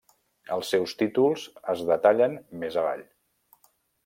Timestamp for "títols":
1.01-1.43